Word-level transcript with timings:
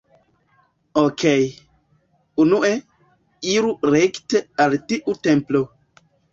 Okej. 1.01 1.43
Unue, 2.45 2.73
iru 3.53 3.77
rekte 3.99 4.45
al 4.67 4.77
tiu 4.91 5.19
templo. 5.31 5.67